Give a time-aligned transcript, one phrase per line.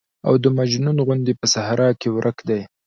[0.27, 2.61] او د مجنون غوندې په صحرا کې ورک دى.